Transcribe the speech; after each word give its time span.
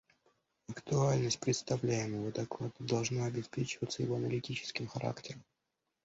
Актуальность 0.67 1.39
представляемого 1.39 2.31
доклада 2.31 2.73
должна 2.79 3.27
обеспечиваться 3.27 4.01
его 4.01 4.15
аналитическим 4.15 4.87
характером. 4.87 5.43